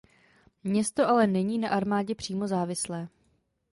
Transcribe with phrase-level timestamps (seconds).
[0.63, 3.07] Město ale není na armádě přímo závislé.